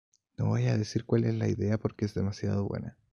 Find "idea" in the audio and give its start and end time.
1.47-1.77